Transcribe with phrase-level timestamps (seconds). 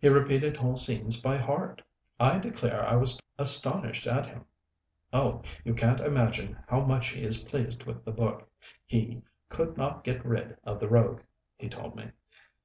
[0.00, 1.82] He repeated whole scenes by heart.
[2.18, 4.44] I declare I was astonished at him.
[5.12, 8.50] Oh, you can't imagine how much he is pleased with the book;
[8.84, 11.22] he 'could not get rid of the rogue,'
[11.56, 12.10] he told me.